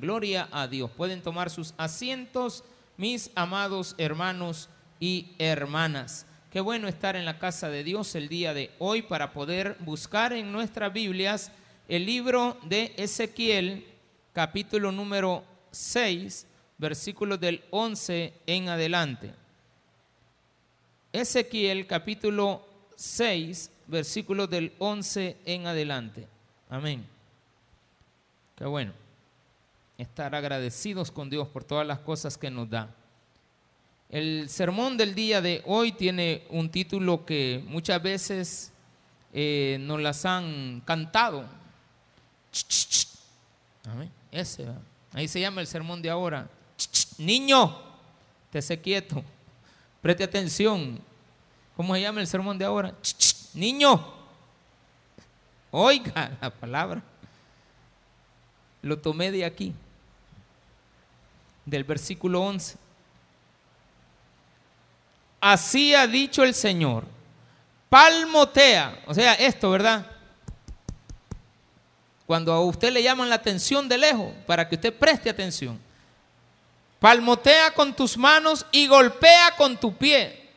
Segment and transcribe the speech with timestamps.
[0.00, 0.92] Gloria a Dios.
[0.92, 2.62] Pueden tomar sus asientos,
[2.96, 4.68] mis amados hermanos
[5.00, 6.24] y hermanas.
[6.52, 10.32] Qué bueno estar en la casa de Dios el día de hoy para poder buscar
[10.32, 11.50] en nuestras Biblias
[11.88, 13.88] el libro de Ezequiel,
[14.32, 15.42] capítulo número
[15.72, 16.46] 6,
[16.78, 19.34] versículos del 11 en adelante.
[21.12, 26.28] Ezequiel, capítulo 6, versículos del 11 en adelante.
[26.70, 27.04] Amén.
[28.54, 29.07] Qué bueno
[29.98, 32.88] estar agradecidos con Dios por todas las cosas que nos da.
[34.08, 38.72] El sermón del día de hoy tiene un título que muchas veces
[39.34, 41.44] eh, nos las han cantado.
[44.30, 44.68] Ese,
[45.12, 46.48] ahí se llama el sermón de ahora.
[47.18, 47.76] Niño,
[48.52, 49.24] te sé quieto,
[50.00, 51.00] preste atención.
[51.76, 52.94] ¿Cómo se llama el sermón de ahora?
[53.52, 54.14] Niño,
[55.72, 57.02] oiga la palabra.
[58.80, 59.74] Lo tomé de aquí
[61.68, 62.76] del versículo 11.
[65.40, 67.04] Así ha dicho el Señor.
[67.88, 70.06] Palmotea, o sea, esto, ¿verdad?
[72.26, 75.80] Cuando a usted le llaman la atención de lejos, para que usted preste atención.
[77.00, 80.50] Palmotea con tus manos y golpea con tu pie.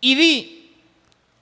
[0.00, 0.76] Y di,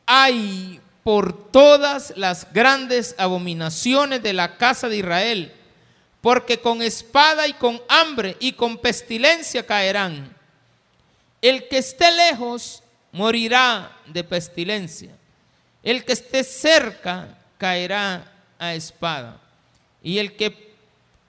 [0.06, 5.57] ay, por todas las grandes abominaciones de la casa de Israel
[6.28, 10.36] porque con espada y con hambre y con pestilencia caerán.
[11.40, 15.16] El que esté lejos morirá de pestilencia.
[15.82, 19.40] El que esté cerca caerá a espada.
[20.02, 20.74] Y el que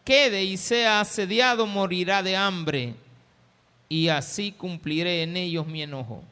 [0.04, 2.94] quede y sea asediado morirá de hambre.
[3.88, 6.26] Y así cumpliré en ellos mi enojo.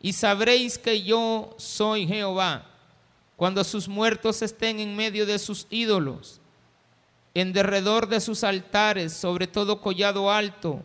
[0.00, 2.66] Y sabréis que yo soy Jehová
[3.34, 6.40] cuando sus muertos estén en medio de sus ídolos
[7.34, 10.82] en derredor de sus altares, sobre todo collado alto,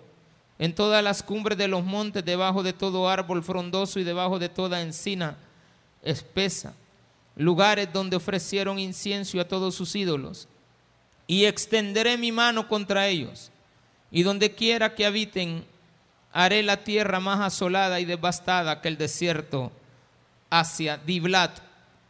[0.58, 4.50] en todas las cumbres de los montes, debajo de todo árbol frondoso y debajo de
[4.50, 5.38] toda encina
[6.02, 6.74] espesa,
[7.36, 10.48] lugares donde ofrecieron incienso a todos sus ídolos.
[11.28, 13.52] Y extenderé mi mano contra ellos,
[14.12, 15.64] y donde quiera que habiten,
[16.34, 19.72] haré la tierra más asolada y devastada que el desierto
[20.50, 21.60] hacia Diblat,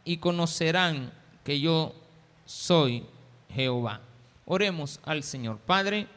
[0.02, 1.12] y conocerán
[1.44, 1.94] que yo
[2.46, 3.04] soy
[3.54, 4.00] Jehová.
[4.52, 5.58] Oremos al Señor.
[5.58, 6.08] Padre,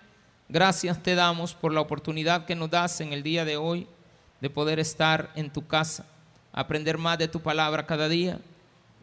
[0.50, 3.86] gracias te damos por la oportunidad que nos das en el día de hoy
[4.42, 6.08] de poder estar en tu casa,
[6.52, 8.40] aprender más de tu palabra cada día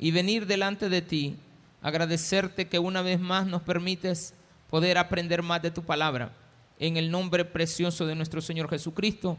[0.00, 1.36] y venir delante de ti,
[1.80, 4.34] agradecerte que una vez más nos permites
[4.68, 6.32] poder aprender más de tu palabra.
[6.80, 9.38] En el nombre precioso de nuestro Señor Jesucristo.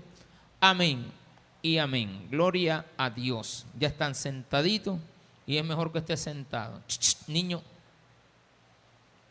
[0.62, 1.12] Amén
[1.62, 2.30] y amén.
[2.32, 3.66] Gloria a Dios.
[3.78, 5.02] Ya están sentaditos
[5.46, 6.80] y es mejor que esté sentado.
[7.28, 7.62] niño,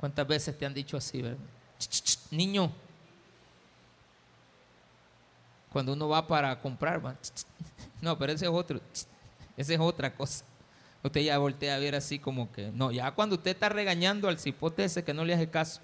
[0.00, 1.37] ¿Cuántas veces te han dicho así, verdad?
[2.31, 2.72] niño,
[5.71, 7.00] cuando uno va para comprar,
[8.00, 8.81] no, pero ese es otro,
[9.59, 10.44] esa es otra cosa.
[11.03, 14.38] Usted ya voltea a ver así como que, no, ya cuando usted está regañando al
[14.38, 15.81] cipote que no le hace caso.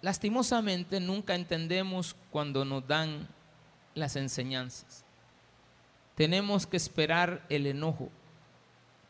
[0.00, 3.26] Lastimosamente nunca entendemos cuando nos dan
[3.94, 5.04] las enseñanzas.
[6.14, 8.08] Tenemos que esperar el enojo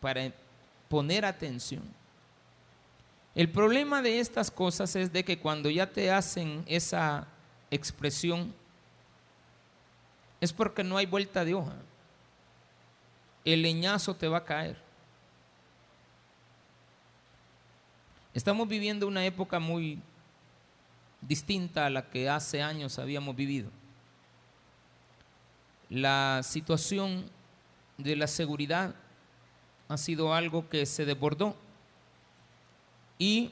[0.01, 0.33] para
[0.89, 1.83] poner atención.
[3.35, 7.29] El problema de estas cosas es de que cuando ya te hacen esa
[7.71, 8.53] expresión,
[10.41, 11.77] es porque no hay vuelta de hoja.
[13.45, 14.77] El leñazo te va a caer.
[18.35, 20.01] Estamos viviendo una época muy
[21.21, 23.71] distinta a la que hace años habíamos vivido.
[25.89, 27.31] La situación
[27.97, 28.95] de la seguridad
[29.89, 31.57] ha sido algo que se desbordó.
[33.19, 33.51] Y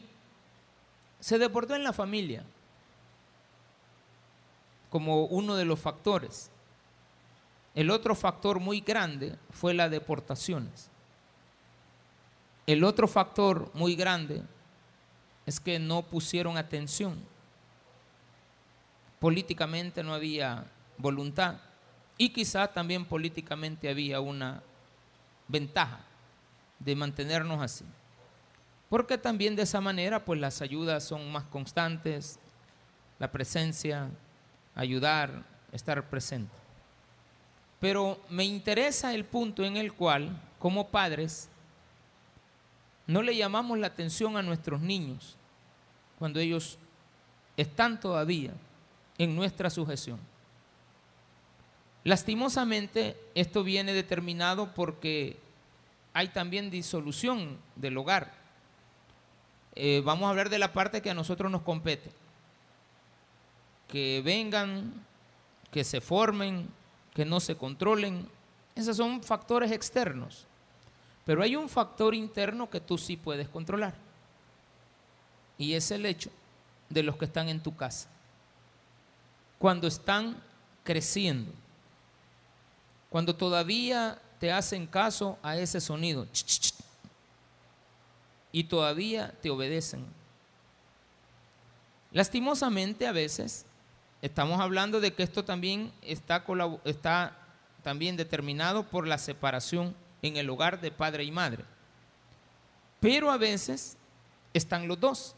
[1.18, 2.44] se desbordó en la familia
[4.90, 6.50] como uno de los factores.
[7.74, 10.88] El otro factor muy grande fue las deportaciones.
[12.66, 14.42] El otro factor muy grande
[15.46, 17.18] es que no pusieron atención.
[19.18, 20.64] Políticamente no había
[20.98, 21.56] voluntad
[22.18, 24.62] y quizá también políticamente había una
[25.48, 26.05] ventaja
[26.78, 27.84] de mantenernos así.
[28.88, 32.38] Porque también de esa manera, pues las ayudas son más constantes,
[33.18, 34.08] la presencia,
[34.74, 36.54] ayudar, estar presente.
[37.80, 41.48] Pero me interesa el punto en el cual, como padres,
[43.06, 45.36] no le llamamos la atención a nuestros niños
[46.18, 46.78] cuando ellos
[47.56, 48.52] están todavía
[49.18, 50.18] en nuestra sujeción.
[52.04, 55.38] Lastimosamente, esto viene determinado porque
[56.16, 58.32] hay también disolución del hogar.
[59.74, 62.10] Eh, vamos a hablar de la parte que a nosotros nos compete.
[63.86, 64.94] Que vengan,
[65.70, 66.70] que se formen,
[67.12, 68.26] que no se controlen.
[68.74, 70.46] Esos son factores externos.
[71.26, 73.92] Pero hay un factor interno que tú sí puedes controlar.
[75.58, 76.30] Y es el hecho
[76.88, 78.08] de los que están en tu casa.
[79.58, 80.42] Cuando están
[80.82, 81.52] creciendo.
[83.10, 86.26] Cuando todavía te hacen caso a ese sonido.
[88.52, 90.04] Y todavía te obedecen.
[92.12, 93.66] Lastimosamente a veces
[94.22, 96.44] estamos hablando de que esto también está,
[96.84, 97.36] está
[97.82, 101.64] también determinado por la separación en el hogar de padre y madre.
[103.00, 103.96] Pero a veces
[104.54, 105.34] están los dos.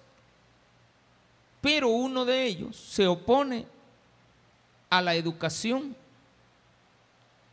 [1.60, 3.66] Pero uno de ellos se opone
[4.90, 5.96] a la educación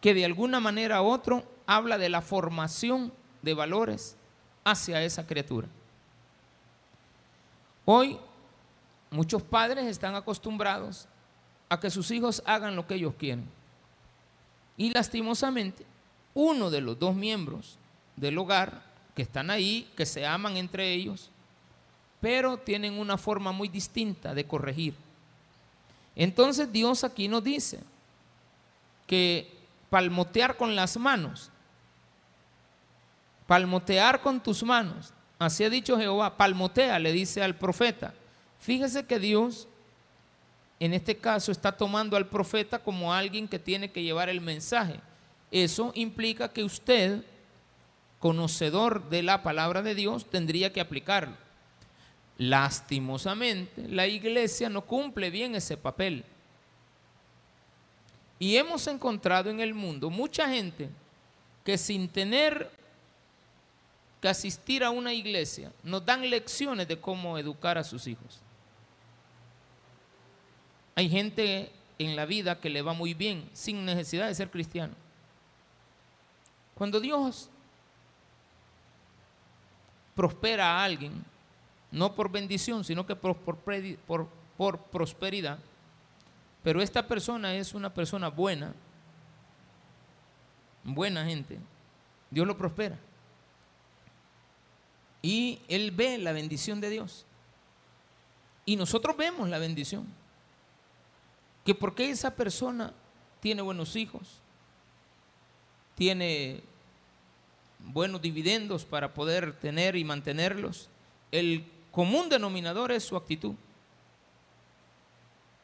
[0.05, 3.11] que de alguna manera u otro habla de la formación
[3.41, 4.15] de valores
[4.63, 5.67] hacia esa criatura.
[7.85, 8.19] Hoy
[9.09, 11.07] muchos padres están acostumbrados
[11.69, 13.49] a que sus hijos hagan lo que ellos quieren.
[14.77, 15.83] Y lastimosamente,
[16.35, 17.79] uno de los dos miembros
[18.15, 18.83] del hogar
[19.15, 21.31] que están ahí, que se aman entre ellos,
[22.21, 24.93] pero tienen una forma muy distinta de corregir.
[26.15, 27.79] Entonces Dios aquí nos dice
[29.07, 29.54] que
[29.95, 31.49] palmotear con las manos,
[33.47, 38.13] palmotear con tus manos, así ha dicho Jehová, palmotea, le dice al profeta.
[38.59, 39.69] Fíjese que Dios
[40.81, 44.99] en este caso está tomando al profeta como alguien que tiene que llevar el mensaje.
[45.49, 47.23] Eso implica que usted,
[48.19, 51.37] conocedor de la palabra de Dios, tendría que aplicarlo.
[52.37, 56.25] Lastimosamente, la iglesia no cumple bien ese papel.
[58.37, 60.89] Y hemos encontrado en el mundo mucha gente
[61.63, 62.69] que sin tener
[64.21, 68.41] que asistir a una iglesia, nos dan lecciones de cómo educar a sus hijos.
[70.95, 74.93] Hay gente en la vida que le va muy bien sin necesidad de ser cristiano.
[76.73, 77.49] Cuando Dios
[80.15, 81.23] prospera a alguien,
[81.91, 83.37] no por bendición, sino que por,
[84.91, 85.59] prosperidad,
[86.65, 88.73] pero esta persona es una persona buena,
[90.83, 91.59] buena gente,
[92.31, 92.97] Dios lo prospera.
[95.21, 97.27] Y él ve la bendición de Dios.
[98.65, 100.07] Y nosotros vemos la bendición
[101.63, 102.93] que porque esa persona
[103.41, 104.41] tiene buenos hijos,
[105.93, 106.63] tiene
[107.77, 110.89] buenos dividendos para poder tener y mantenerlos,
[111.31, 113.53] el común denominador es su actitud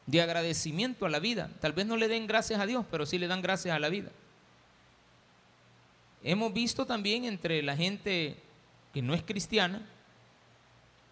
[0.06, 1.50] de agradecimiento a la vida.
[1.60, 3.88] Tal vez no le den gracias a Dios, pero sí le dan gracias a la
[3.88, 4.10] vida.
[6.22, 8.36] Hemos visto también entre la gente
[8.92, 9.86] que no es cristiana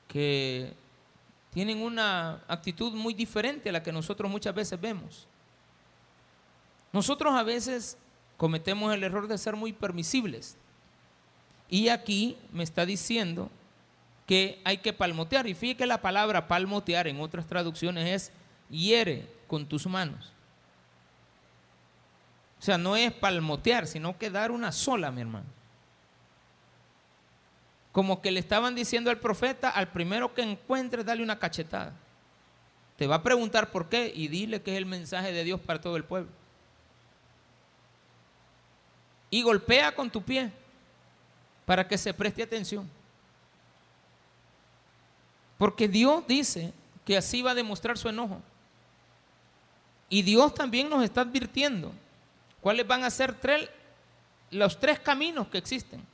[0.06, 0.72] que
[1.52, 5.26] tienen una actitud muy diferente a la que nosotros muchas veces vemos.
[6.92, 7.96] Nosotros a veces
[8.36, 10.56] cometemos el error de ser muy permisibles.
[11.68, 13.50] Y aquí me está diciendo
[14.26, 15.46] que hay que palmotear.
[15.46, 18.32] Y fíjate que la palabra palmotear en otras traducciones es
[18.70, 20.32] hiere con tus manos.
[22.58, 25.46] O sea, no es palmotear, sino que dar una sola, mi hermano.
[27.90, 31.92] Como que le estaban diciendo al profeta, al primero que encuentres, dale una cachetada.
[32.96, 35.80] Te va a preguntar por qué y dile que es el mensaje de Dios para
[35.80, 36.30] todo el pueblo.
[39.30, 40.52] Y golpea con tu pie
[41.64, 42.88] para que se preste atención.
[45.56, 46.72] Porque Dios dice
[47.04, 48.42] que así va a demostrar su enojo.
[50.10, 51.92] Y Dios también nos está advirtiendo
[52.60, 53.36] cuáles van a ser
[54.50, 56.04] los tres caminos que existen.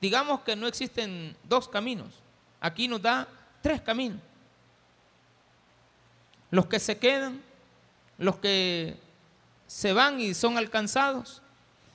[0.00, 2.08] Digamos que no existen dos caminos.
[2.60, 3.28] Aquí nos da
[3.62, 4.18] tres caminos.
[6.50, 7.40] Los que se quedan,
[8.18, 8.96] los que
[9.68, 11.40] se van y son alcanzados,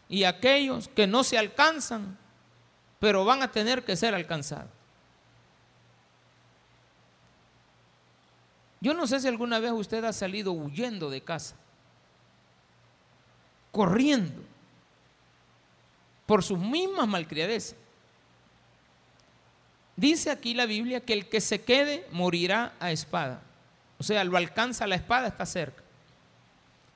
[0.10, 2.18] y aquellos que no se alcanzan,
[3.00, 4.77] pero van a tener que ser alcanzados.
[8.80, 11.56] Yo no sé si alguna vez usted ha salido huyendo de casa,
[13.72, 14.42] corriendo
[16.26, 17.76] por sus mismas malcriadeces.
[19.96, 23.42] Dice aquí la Biblia que el que se quede morirá a espada.
[23.98, 25.82] O sea, lo alcanza la espada, está cerca.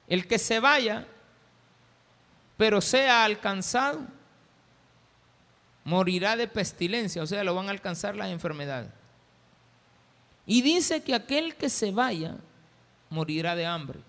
[0.08, 1.08] El que se vaya,
[2.58, 4.02] pero sea alcanzado,
[5.84, 8.92] morirá de pestilencia, o sea, lo van a alcanzar las enfermedades.
[10.52, 12.36] Y dice que aquel que se vaya,
[13.10, 14.00] morirá de hambre.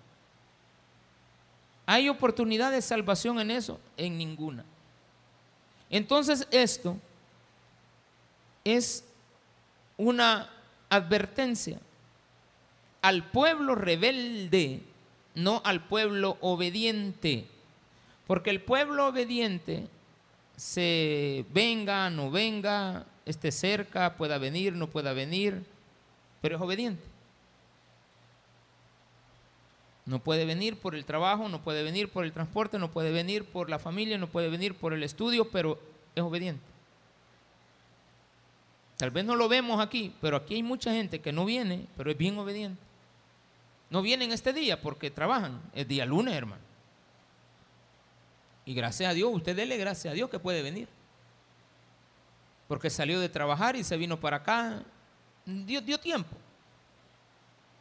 [1.85, 3.79] ¿Hay oportunidad de salvación en eso?
[3.95, 4.65] En ninguna.
[5.89, 6.97] Entonces esto
[8.65, 9.05] es
[9.95, 10.49] una
[10.89, 11.79] advertencia
[13.01, 14.81] al pueblo rebelde,
[15.35, 17.47] no al pueblo obediente.
[18.27, 19.87] Porque el pueblo obediente
[20.57, 25.71] se venga, no venga, esté cerca, pueda venir, no pueda venir,
[26.43, 27.01] pero es obediente.
[30.05, 33.45] No puede venir por el trabajo, no puede venir por el transporte, no puede venir
[33.45, 35.79] por la familia, no puede venir por el estudio, pero
[36.13, 36.61] es obediente.
[38.97, 42.11] Tal vez no lo vemos aquí, pero aquí hay mucha gente que no viene, pero
[42.11, 42.81] es bien obediente.
[43.89, 46.61] No vienen este día porque trabajan, es día lunes, hermano.
[48.65, 50.89] Y gracias a Dios, usted dele gracias a Dios que puede venir.
[52.67, 54.83] Porque salió de trabajar y se vino para acá.
[55.45, 56.35] Dio, dio tiempo.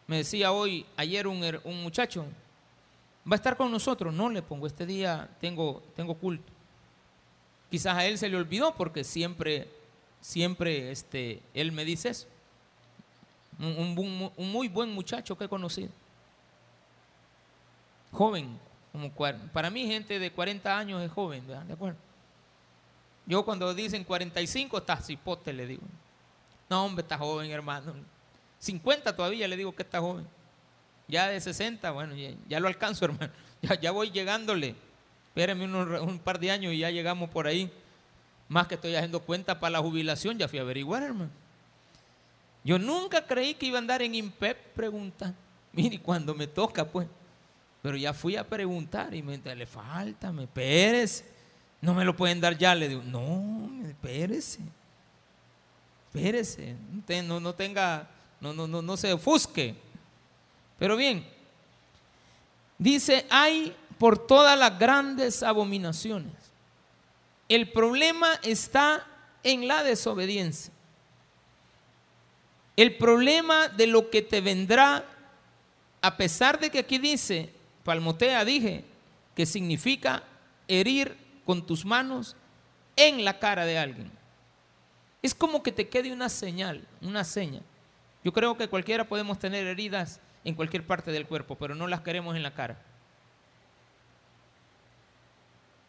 [0.07, 1.40] Me decía hoy, ayer un,
[1.83, 2.26] muchacho,
[3.26, 4.12] va a estar con nosotros.
[4.12, 6.52] No le pongo, este día tengo, tengo culto.
[7.71, 9.69] Quizás a él se le olvidó porque siempre,
[10.21, 12.26] siempre este, él me dice eso.
[13.59, 15.90] Un, muy buen muchacho que he conocido.
[18.11, 18.59] Joven,
[19.52, 21.47] para mí gente de 40 años es joven.
[21.47, 21.99] ¿De acuerdo?
[23.25, 25.83] Yo cuando dicen 45, está cipote, le digo.
[26.73, 27.93] No, hombre, está joven, hermano.
[28.59, 30.26] 50 todavía le digo que está joven.
[31.07, 32.14] Ya de 60, bueno,
[32.49, 33.31] ya, lo alcanzo, hermano.
[33.83, 34.75] Ya, voy llegándole.
[35.29, 35.67] Espérenme
[36.00, 37.71] un par de años y ya llegamos por ahí.
[38.49, 41.31] Más que estoy haciendo cuenta para la jubilación, ya fui a averiguar, hermano.
[42.64, 45.37] Yo nunca creí que iba a andar en IMPEP preguntando.
[45.73, 47.07] Mire, cuando me toca, pues.
[47.83, 51.26] Pero ya fui a preguntar y me le falta, me espérese.
[51.83, 52.75] No me lo pueden dar ya.
[52.75, 54.61] Le digo, no, espérese.
[56.14, 56.76] Espérese.
[57.25, 58.09] No, no tenga,
[58.40, 59.75] no, no, no, no se ofusque.
[60.78, 61.26] Pero bien,
[62.76, 66.33] dice, hay por todas las grandes abominaciones.
[67.49, 69.07] El problema está
[69.42, 70.73] en la desobediencia.
[72.76, 75.04] El problema de lo que te vendrá,
[76.00, 77.52] a pesar de que aquí dice,
[77.85, 78.85] palmotea, dije,
[79.35, 80.25] que significa
[80.69, 82.37] herir con tus manos
[82.97, 84.22] en la cara de alguien.
[85.23, 87.61] Es como que te quede una señal, una seña.
[88.25, 92.00] Yo creo que cualquiera podemos tener heridas en cualquier parte del cuerpo, pero no las
[92.00, 92.76] queremos en la cara.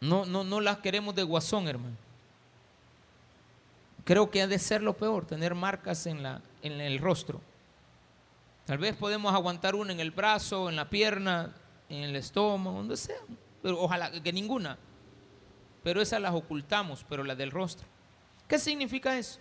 [0.00, 1.96] No, no, no las queremos de guasón, hermano.
[4.04, 7.40] Creo que ha de ser lo peor, tener marcas en, la, en el rostro.
[8.66, 11.54] Tal vez podemos aguantar una en el brazo, en la pierna,
[11.88, 13.16] en el estómago, donde sea.
[13.62, 14.78] Pero ojalá que ninguna.
[15.82, 17.86] Pero esas las ocultamos, pero las del rostro.
[18.48, 19.38] ¿Qué significa eso?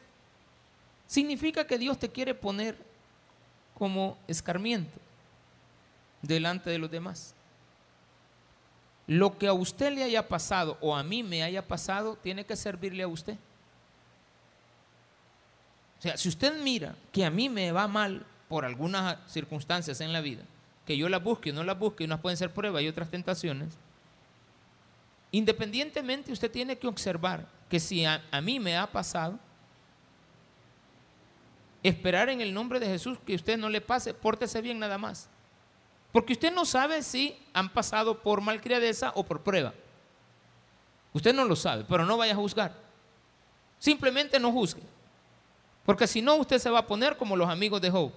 [1.08, 2.78] Significa que Dios te quiere poner
[3.78, 5.00] como escarmiento
[6.22, 7.36] delante de los demás.
[9.06, 12.56] Lo que a usted le haya pasado o a mí me haya pasado, tiene que
[12.56, 13.36] servirle a usted.
[16.00, 20.14] O sea, si usted mira que a mí me va mal por algunas circunstancias en
[20.14, 20.44] la vida,
[20.86, 23.78] que yo las busque o no las busque, unas pueden ser pruebas y otras tentaciones,
[25.34, 29.38] independientemente usted tiene que observar que si a, mí me ha pasado,
[31.82, 35.28] esperar en el nombre de Jesús que usted no le pase, pórtese bien nada más.
[36.14, 39.74] Porque usted no sabe si han pasado por malcriadeza o por prueba.
[41.12, 42.74] Usted no lo sabe, pero no vaya a juzgar.
[43.80, 44.84] Simplemente no juzgue.
[45.84, 48.14] Porque si no, usted se va a poner como los amigos de Job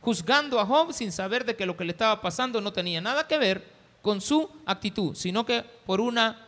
[0.00, 3.26] juzgando a Job sin saber de que lo que le estaba pasando no tenía nada
[3.26, 6.46] que ver con su actitud, sino que por una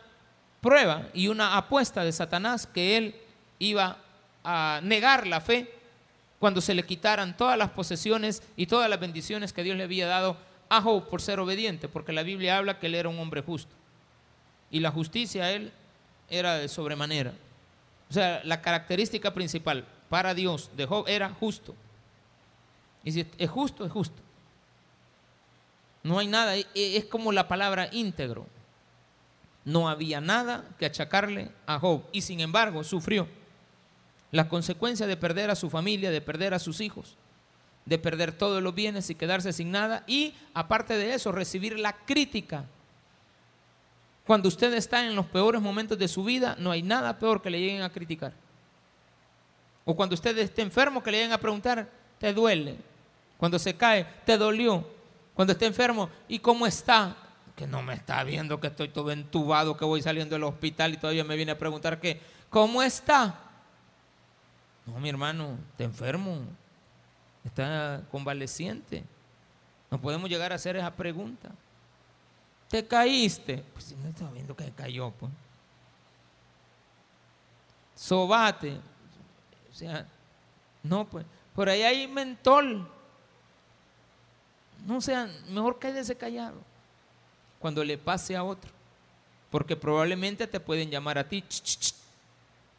[0.61, 3.15] prueba y una apuesta de Satanás que él
[3.59, 3.97] iba
[4.43, 5.73] a negar la fe
[6.39, 10.07] cuando se le quitaran todas las posesiones y todas las bendiciones que Dios le había
[10.07, 10.37] dado
[10.69, 13.73] a Job por ser obediente, porque la Biblia habla que él era un hombre justo.
[14.71, 15.71] Y la justicia a él
[16.29, 17.33] era de sobremanera.
[18.09, 21.75] O sea, la característica principal para Dios de Job era justo.
[23.03, 24.22] Y si es justo, es justo.
[26.03, 28.45] No hay nada, e, e, es como la palabra íntegro.
[29.65, 33.27] No había nada que achacarle a Job y sin embargo sufrió
[34.31, 37.15] la consecuencia de perder a su familia, de perder a sus hijos,
[37.85, 41.93] de perder todos los bienes y quedarse sin nada y aparte de eso recibir la
[41.93, 42.65] crítica.
[44.25, 47.49] Cuando usted está en los peores momentos de su vida, no hay nada peor que
[47.49, 48.33] le lleguen a criticar.
[49.85, 52.77] O cuando usted esté enfermo, que le lleguen a preguntar, ¿te duele?
[53.37, 54.87] Cuando se cae, te dolió.
[55.35, 57.15] Cuando esté enfermo, ¿y cómo está?
[57.55, 60.97] Que no me está viendo que estoy todo entubado, que voy saliendo del hospital y
[60.97, 63.39] todavía me viene a preguntar que, ¿cómo está?
[64.85, 66.39] No, mi hermano, te enfermo.
[67.43, 69.03] Está convaleciente.
[69.91, 71.51] No podemos llegar a hacer esa pregunta.
[72.69, 73.63] ¿Te caíste?
[73.73, 75.11] Pues no estaba viendo que cayó.
[75.11, 75.31] Pues.
[77.95, 78.79] sobate.
[79.71, 80.07] O sea,
[80.81, 82.89] no, pues, por ahí hay mentol.
[84.85, 86.57] No sea, mejor quédese callado
[87.59, 88.69] cuando le pase a otro.
[89.49, 91.43] Porque probablemente te pueden llamar a ti.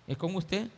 [0.07, 0.69] ¿Es con usted?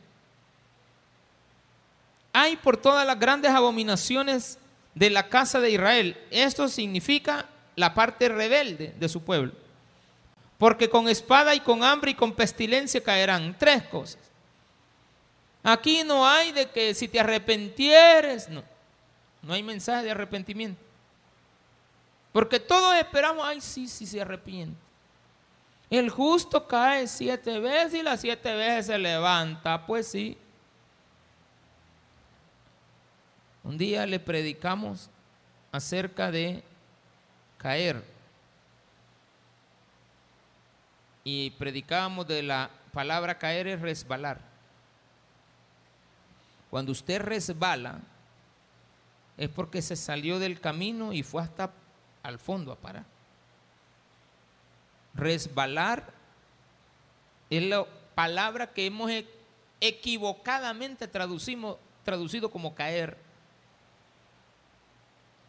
[2.32, 4.58] Hay por todas las grandes abominaciones
[4.94, 6.16] de la casa de Israel.
[6.30, 9.52] Esto significa la parte rebelde de su pueblo.
[10.58, 13.56] Porque con espada y con hambre y con pestilencia caerán.
[13.58, 14.20] Tres cosas.
[15.64, 18.62] Aquí no hay de que si te arrepentieres, no.
[19.42, 20.85] No hay mensaje de arrepentimiento.
[22.36, 24.78] Porque todos esperamos, ay, sí, sí se arrepiente.
[25.88, 29.86] El justo cae siete veces y las siete veces se levanta.
[29.86, 30.36] Pues sí.
[33.64, 35.08] Un día le predicamos
[35.72, 36.62] acerca de
[37.56, 38.04] caer.
[41.24, 44.42] Y predicábamos de la palabra caer es resbalar.
[46.68, 48.00] Cuando usted resbala,
[49.38, 51.72] es porque se salió del camino y fue hasta
[52.26, 53.04] al fondo a parar.
[55.14, 56.12] Resbalar
[57.48, 59.26] es la palabra que hemos e-,
[59.80, 63.16] equivocadamente traducimos, traducido como caer.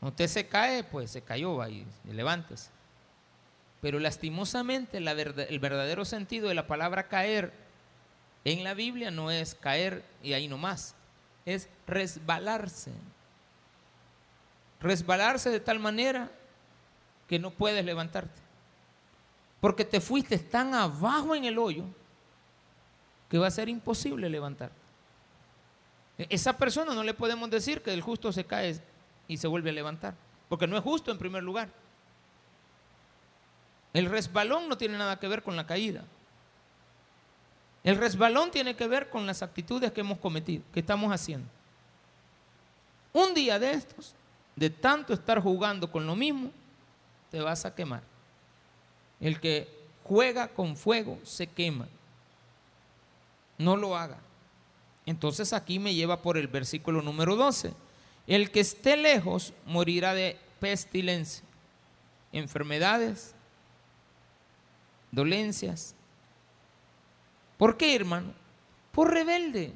[0.02, 2.70] Usted se cae, pues se cayó, ahí, levántese.
[3.82, 7.52] Pero lastimosamente el verdadero sentido de la palabra caer
[8.46, 10.96] en la Biblia no es caer y ahí nomás,
[11.46, 12.92] es resbalarse.
[14.80, 16.32] Resbalarse de tal manera
[17.28, 18.40] que no puedes levantarte.
[19.60, 21.84] Porque te fuiste tan abajo en el hoyo
[23.30, 24.76] que va a ser imposible levantarte.
[26.18, 28.80] E-, esa persona no le podemos decir que el justo se cae
[29.28, 30.14] y se vuelve a levantar,
[30.48, 31.70] porque no es justo en primer lugar.
[33.94, 36.04] El resbalón no tiene nada que ver con la caída.
[37.84, 41.48] El resbalón tiene que ver con las actitudes que hemos cometido, que estamos haciendo.
[43.14, 44.14] Un día de estos,
[44.56, 46.52] de tanto estar jugando con lo mismo,
[47.32, 48.04] te vas a quemar.
[49.20, 49.68] El que
[50.04, 51.88] juega con fuego se quema.
[53.58, 54.18] No lo haga.
[55.06, 57.74] Entonces aquí me lleva por el versículo número 12.
[58.28, 61.44] El que esté lejos morirá de pestilencia,
[62.32, 63.34] enfermedades,
[65.12, 65.96] dolencias.
[67.58, 68.34] ¿Por qué, hermano?
[68.92, 69.74] Por rebelde.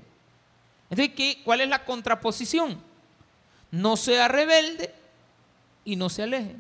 [0.90, 2.82] Entonces, ¿qué, ¿cuál es la contraposición?
[3.72, 4.94] No sea rebelde
[5.86, 6.56] y no se aleje.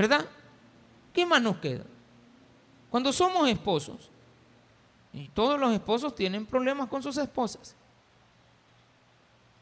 [0.00, 0.24] ¿Verdad?
[1.12, 1.84] ¿Qué más nos queda?
[2.88, 4.10] Cuando somos esposos,
[5.12, 7.76] y todos los esposos tienen problemas con sus esposas,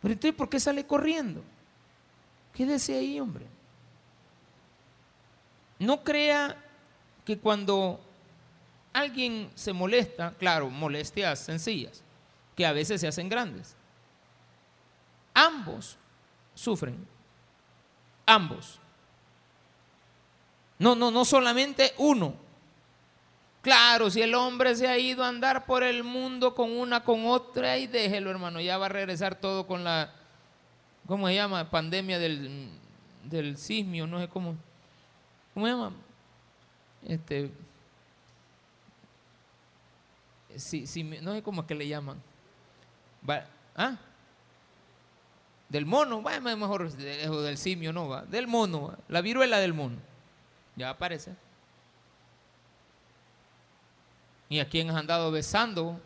[0.00, 1.42] pero entonces, ¿por qué sale corriendo?
[2.54, 3.46] Quédese ahí, hombre.
[5.80, 6.56] No crea
[7.24, 7.98] que cuando
[8.92, 12.04] alguien se molesta, claro, molestias sencillas,
[12.54, 13.74] que a veces se hacen grandes.
[15.34, 15.98] Ambos
[16.54, 17.04] sufren.
[18.24, 18.78] Ambos.
[20.78, 22.34] No, no, no solamente uno.
[23.62, 27.26] Claro, si el hombre se ha ido a andar por el mundo con una, con
[27.26, 30.14] otra, y déjelo, hermano, ya va a regresar todo con la,
[31.06, 31.68] ¿cómo se llama?
[31.68, 32.70] Pandemia del,
[33.24, 34.54] del sismio, no sé cómo,
[35.52, 35.92] ¿cómo se llama?
[37.06, 37.50] Este,
[40.56, 42.20] si, no sé cómo es que le llaman.
[43.76, 43.96] ¿Ah?
[45.68, 50.07] Del mono, va, mejor del simio, no va, del mono, la viruela del mono.
[50.78, 51.34] Ya aparece.
[54.48, 56.00] ¿Y a quién has andado besando?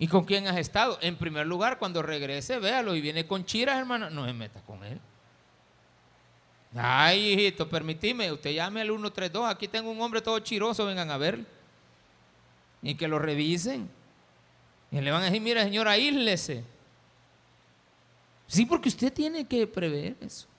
[0.00, 0.98] ¿Y con quién has estado?
[1.00, 4.82] En primer lugar, cuando regrese, véalo y viene con chiras, hermano, no se meta con
[4.82, 5.00] él.
[6.74, 11.18] Ay, hijito, permitime, usted llame al 132, aquí tengo un hombre todo chiroso, vengan a
[11.18, 11.44] ver.
[12.82, 13.88] Y que lo revisen.
[14.90, 16.64] Y le van a decir, mira, señora, aíslese.
[18.50, 20.50] Sí, porque usted tiene que prever eso.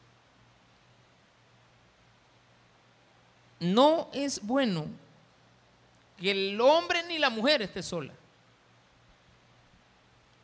[3.62, 4.88] no es bueno
[6.17, 8.13] que el hombre ni la mujer esté sola.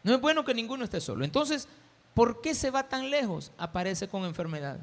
[0.03, 1.25] No es bueno que ninguno esté solo.
[1.25, 1.67] Entonces,
[2.13, 3.51] ¿por qué se va tan lejos?
[3.57, 4.81] Aparece con enfermedades.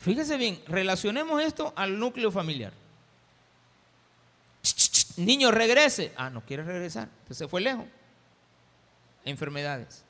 [0.00, 2.72] Fíjese bien, relacionemos esto al núcleo familiar.
[5.16, 6.12] Niño, regrese.
[6.16, 7.04] Ah, no quiere regresar.
[7.04, 7.86] Entonces se fue lejos.
[9.24, 10.04] Enfermedades.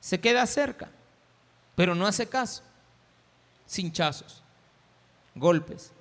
[0.00, 0.88] Se queda cerca,
[1.74, 2.62] pero no hace caso
[3.70, 4.42] cinchazos,
[5.34, 5.92] golpes,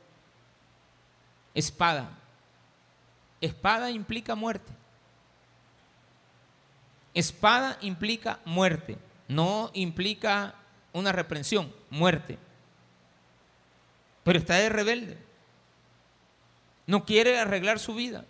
[1.53, 2.09] espada.
[3.39, 4.71] Espada implica muerte.
[7.13, 10.55] Espada implica muerte, no implica
[10.93, 12.37] una reprensión, muerte.
[14.23, 15.17] pero está de rebelde.
[16.85, 18.25] No quiere arreglar su vida.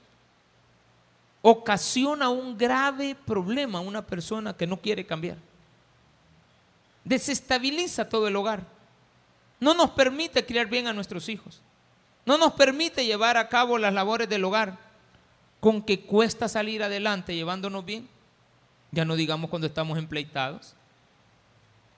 [1.41, 5.37] Ocasiona un grave problema a una persona que no quiere cambiar.
[7.03, 8.63] Desestabiliza todo el hogar.
[9.59, 11.61] No nos permite criar bien a nuestros hijos.
[12.25, 14.77] No nos permite llevar a cabo las labores del hogar.
[15.59, 18.07] Con que cuesta salir adelante llevándonos bien.
[18.91, 20.75] Ya no digamos cuando estamos empleitados.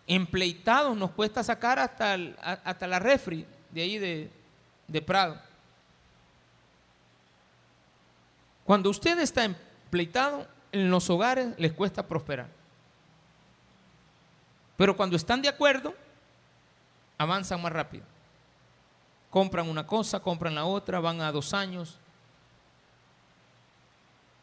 [0.07, 2.17] Empleitados nos cuesta sacar hasta,
[2.63, 4.31] hasta la refri de ahí de,
[4.87, 5.50] de Prado.
[8.71, 12.47] Cuando usted está empleitado, en los hogares les cuesta prosperar.
[14.77, 15.93] Pero cuando están de acuerdo,
[17.17, 18.05] avanzan más rápido.
[19.29, 21.99] Compran una cosa, compran la otra, van a dos años,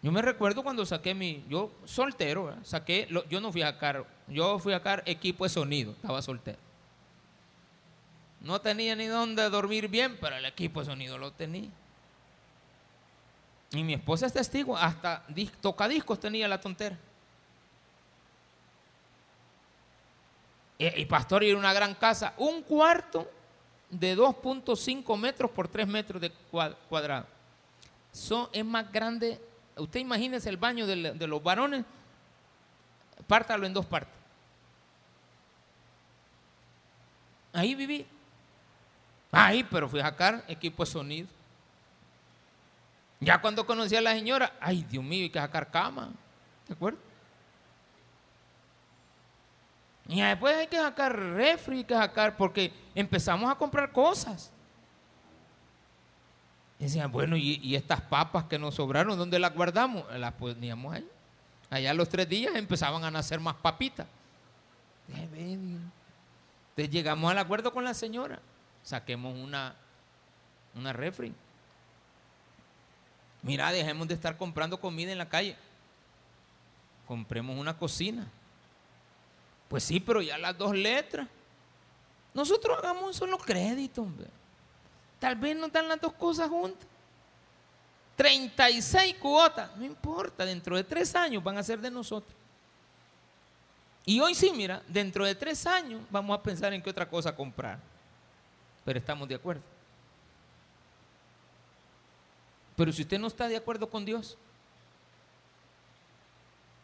[0.03, 4.59] yo me recuerdo cuando saqué mi, yo soltero, saqué, yo no fui a sacar, yo
[4.59, 6.59] fui a sacar equipo de sonido, estaba soltero.
[8.43, 11.71] No tenía ni dónde dormir bien, pero el equipo de sonido lo tenía.
[13.71, 15.25] Y mi esposa es testigo, hasta
[15.61, 16.97] tocadiscos tenía la tontera.
[20.79, 23.29] Y, pastor, era una gran casa, un cuarto
[23.91, 26.31] de 2.5 metros por 3 metros de
[26.89, 27.27] cuadrado.
[28.53, 29.41] Es más grande
[29.79, 31.85] Usted imagínese el baño de, los varones,
[33.27, 34.13] pártalo en dos partes.
[37.53, 38.07] Ahí viví.
[39.31, 41.29] Ahí, pero fui a sacar equipo de sonido.
[43.21, 46.11] Ya cuando conocí a la señora, ay Dios mío, hay que sacar cama.
[46.67, 46.99] ¿De acuerdo?
[50.09, 54.51] Y después hay que sacar refri, hay que sacar, porque empezamos a comprar cosas.
[56.79, 60.05] Decían, bueno, ¿y, estas papas que nos sobraron, dónde las guardamos?
[60.17, 61.09] Las poníamos ahí.
[61.69, 64.07] Allá los tres días empezaban a nacer más papitas.
[65.09, 68.41] Entonces llegamos al acuerdo con la señora.
[68.83, 69.75] Saquemos una,
[70.75, 71.35] una refri.
[73.43, 75.57] Mira, dejemos de estar comprando comida en la calle.
[77.07, 78.27] Compremos una cocina.
[79.69, 81.29] Pues sí, pero ya las dos letras.
[82.35, 84.27] Nosotros hagamos un solo crédito, hombre.
[85.19, 86.87] Tal vez no dan las dos cosas juntas.
[88.17, 92.35] 36 cuotas, no importa, dentro de tres años van a ser de nosotros.
[94.05, 97.35] Y hoy sí, mira, dentro de tres años vamos a pensar en qué otra cosa
[97.35, 97.79] comprar.
[98.85, 99.63] Pero estamos de acuerdo.
[102.79, 104.39] Pero si usted no está de acuerdo con Dios,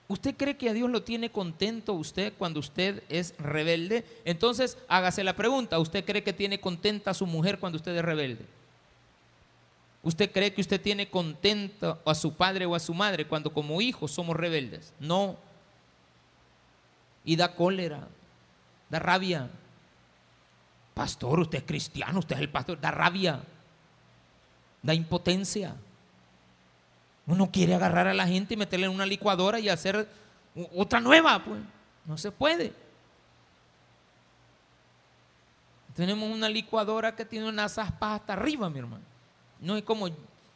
[0.06, 4.04] ¿Usted cree que a Dios lo tiene contento usted cuando usted es rebelde?
[4.26, 8.04] Entonces hágase la pregunta, ¿usted cree que tiene contenta a su mujer cuando usted es
[8.04, 8.44] rebelde?
[10.02, 13.80] ¿Usted cree que usted tiene contento a su padre o a su madre cuando como
[13.80, 14.92] hijos somos rebeldes?
[15.00, 15.38] No.
[17.24, 18.06] Y da cólera,
[18.90, 19.48] da rabia.
[20.92, 23.42] Pastor, usted es cristiano, usted es el pastor, da rabia,
[24.84, 25.74] da impotencia.
[27.26, 30.06] Uno quiere agarrar a la gente y meterle en una licuadora y hacer
[30.76, 31.60] otra nueva, pues.
[32.04, 32.72] No se puede.
[35.96, 39.04] Tenemos una licuadora que tiene unas aspas hasta arriba, mi hermano.
[39.58, 40.06] No es como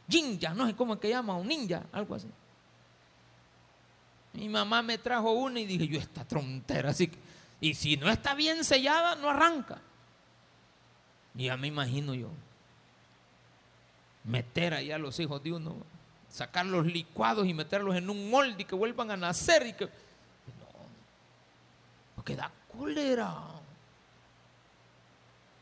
[0.06, 2.28] ninja, no es como que llama un ninja, algo así.
[4.34, 7.10] Mi mamá me trajo una y dije, yo esta trontera, así
[7.60, 9.78] y si no está bien sellada, no arranca.
[11.34, 12.30] Y ya me imagino yo,
[14.28, 15.74] meter ahí a los hijos de uno
[16.28, 19.86] sacar los licuados y meterlos en un molde y que vuelvan a nacer y que...
[19.86, 19.90] No,
[22.14, 23.34] porque da cólera.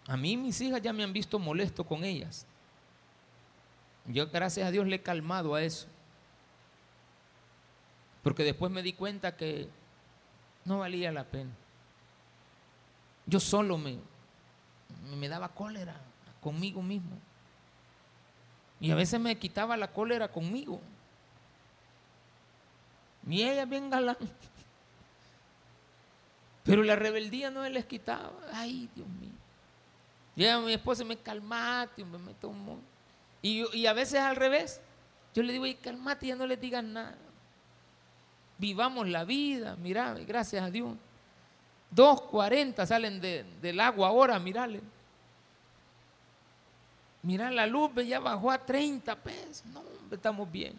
[0.08, 2.46] A mí mis hijas ya me han visto molesto con ellas.
[4.06, 5.86] Yo gracias a Dios le he calmado a eso.
[8.22, 9.68] Porque después me di cuenta que
[10.64, 11.50] no valía la pena.
[13.24, 13.98] Yo solo me,
[15.16, 15.96] me daba cólera
[16.40, 17.16] conmigo mismo.
[18.80, 20.80] Y a veces me quitaba la cólera conmigo.
[23.28, 24.16] Y ella bien galán.
[26.64, 28.32] Pero la rebeldía no les quitaba.
[28.52, 29.30] Ay, Dios mío.
[30.36, 32.78] Y mi esposa me calmate, me tomó.
[33.40, 34.80] Y, y a veces al revés.
[35.34, 37.16] Yo le digo, calmate, ya no le digas nada.
[38.58, 40.96] Vivamos la vida, mira, gracias a Dios.
[41.94, 44.80] 2.40 salen del agua ahora, mirale.
[47.26, 49.64] Mira, la luz ya bajó a 30 pesos.
[49.66, 50.76] No, estamos bien.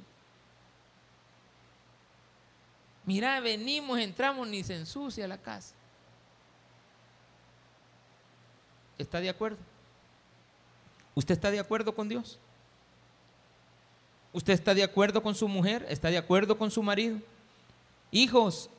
[3.05, 5.75] Mira, venimos, entramos, ni se ensucia la casa.
[8.97, 9.57] ¿Está de acuerdo?
[11.15, 12.39] ¿Usted está de acuerdo con Dios?
[14.31, 15.85] ¿Usted está de acuerdo con su mujer?
[15.89, 17.19] ¿Está de acuerdo con su marido?
[18.09, 18.69] Hijos,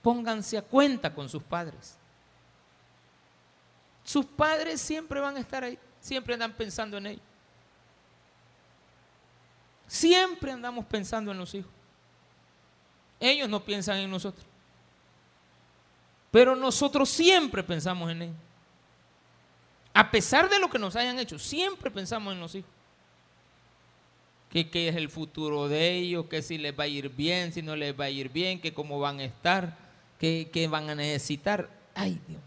[0.00, 1.98] pónganse a cuenta con sus padres.
[4.04, 5.78] Sus padres siempre van a estar ahí.
[6.00, 7.22] Siempre andan pensando en ellos.
[9.86, 11.70] Siempre andamos pensando en los hijos.
[13.18, 14.44] Ellos no piensan en nosotros.
[16.30, 18.36] Pero nosotros siempre pensamos en ellos.
[19.94, 22.70] A pesar de lo que nos hayan hecho, siempre pensamos en los hijos.
[24.50, 27.62] Que qué es el futuro de ellos, que si les va a ir bien, si
[27.62, 29.76] no les va a ir bien, que cómo van a estar,
[30.18, 31.68] que, van a necesitar.
[31.94, 32.40] Ay, Dios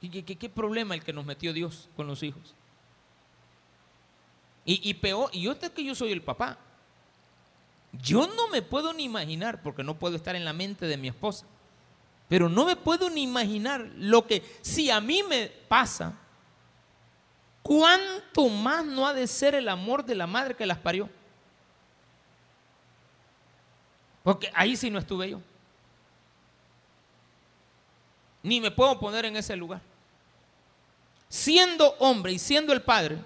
[0.00, 0.24] mío.
[0.24, 2.54] ¿Qué, qué, problema el que nos metió Dios con los hijos?
[4.70, 6.58] Y, peor, y yo sé que yo soy el papá.
[7.92, 11.08] Yo no me puedo ni imaginar, porque no puedo estar en la mente de mi
[11.08, 11.46] esposa,
[12.28, 16.12] pero no me puedo ni imaginar lo que, si a mí me pasa,
[17.62, 21.08] ¿cuánto más no ha de ser el amor de la madre que las parió?
[24.22, 25.40] Porque ahí sí no estuve yo.
[28.42, 29.80] Ni me puedo poner en ese lugar.
[31.28, 33.18] Siendo hombre y siendo el padre,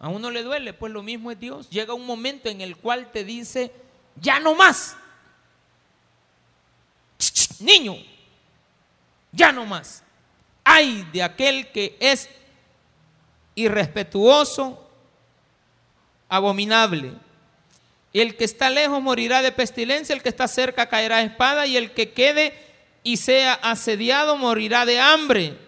[0.00, 1.68] a uno le duele, pues lo mismo es Dios.
[1.70, 3.72] Llega un momento en el cual te dice,
[4.16, 4.96] ya no más.
[7.60, 7.96] Niño,
[9.32, 10.02] ya no más.
[10.62, 12.28] Ay de aquel que es
[13.56, 14.88] irrespetuoso,
[16.28, 17.12] abominable.
[18.12, 21.92] El que está lejos morirá de pestilencia, el que está cerca caerá espada y el
[21.92, 22.54] que quede
[23.02, 25.67] y sea asediado morirá de hambre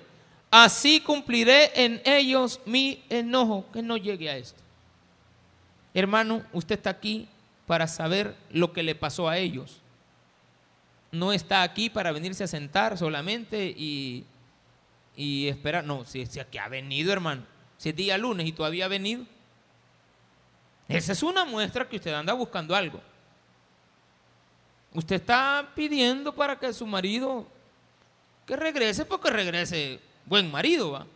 [0.50, 4.60] así cumpliré en ellos mi enojo, que no llegue a esto.
[5.94, 7.28] Hermano, usted está aquí
[7.66, 9.80] para saber lo que le pasó a ellos.
[11.12, 14.24] No está aquí para venirse a sentar solamente y,
[15.16, 15.84] esperar.
[15.84, 17.42] No, si, si aquí ha venido, hermano.
[17.76, 19.24] Si es día lunes y todavía ha venido.
[20.88, 23.00] Esa es una muestra que usted anda buscando algo.
[24.92, 27.46] Usted está pidiendo para que su marido
[28.46, 31.06] que regrese, porque regrese buen marido, ¿va?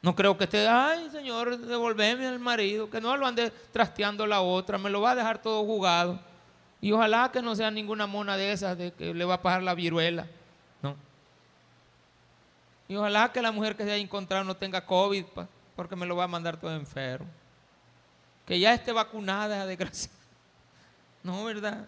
[0.00, 4.40] No creo que esté, ay, Señor, devolveme al marido, que no lo ande trasteando la
[4.40, 6.20] otra, me lo va a dejar todo jugado.
[6.80, 9.62] Y ojalá que no sea ninguna mona de esas de que le va a pasar
[9.62, 10.26] la viruela.
[10.80, 10.94] No.
[12.86, 15.24] Y ojalá que la mujer que se haya encontrado no tenga COVID,
[15.74, 17.26] porque me lo va a mandar todo enfermo.
[18.46, 20.10] Que ya esté vacunada, desgracia.
[21.22, 21.84] No, ¿verdad?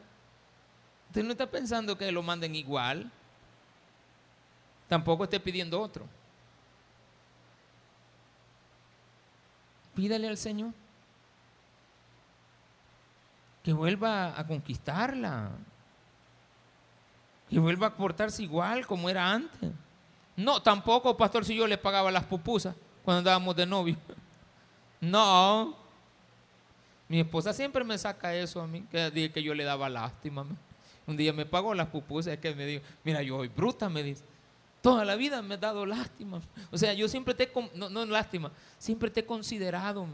[1.09, 3.13] Usted no está pensando que lo manden igual.
[4.89, 6.16] Tampoco esté pidiendo otro.
[9.97, 10.73] Pídale al Señor
[13.67, 15.51] que vuelva a conquistarla,
[17.51, 19.73] que vuelva a portarse igual como era antes.
[20.37, 23.97] No, tampoco, pastor, si yo le pagaba las pupusas cuando andábamos de novio.
[24.99, 25.77] No,
[27.07, 30.47] mi esposa siempre me saca eso a mí, que, que yo le daba lástima.
[31.07, 34.03] Un día me pagó las pupusas, es que me dijo, mira, yo soy bruta, me
[34.03, 34.25] dice.
[34.87, 36.41] Toda la vida me ha dado lástima.
[36.71, 40.07] O sea, yo siempre te, no, no lástima, siempre te he considerado.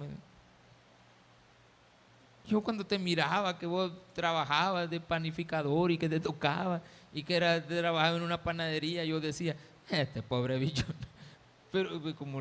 [2.46, 6.80] Yo cuando te miraba, que vos trabajabas de panificador y que te tocaba
[7.12, 9.56] y que era, trabajaba en una panadería, yo decía,
[9.90, 10.86] este pobre bicho.
[11.70, 12.40] Pero como,